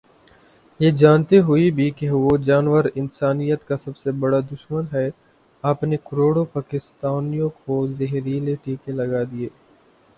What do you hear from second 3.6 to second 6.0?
کا سب سے بڑا دشمن ہے آپ نے